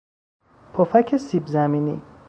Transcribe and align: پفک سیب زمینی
پفک 0.73 1.17
سیب 1.17 1.45
زمینی 1.47 2.01